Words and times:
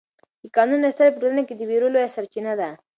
د 0.41 0.43
قانون 0.55 0.79
نشتوالی 0.85 1.13
په 1.13 1.21
ټولنه 1.21 1.43
کې 1.47 1.53
د 1.55 1.61
وېرو 1.69 1.93
لویه 1.93 2.13
سرچینه 2.15 2.53
ده. 2.59 2.69